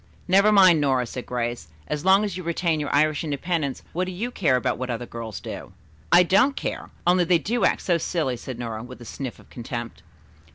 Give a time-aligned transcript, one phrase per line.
[0.27, 1.67] "Never mind, Nora," said Grace.
[1.87, 5.05] "As long as you retain your Irish independence what do you care about what other
[5.05, 5.73] girls do?"
[6.11, 6.89] "I don't care.
[7.05, 10.01] Only they do act so silly," said Nora, with a sniff of contempt.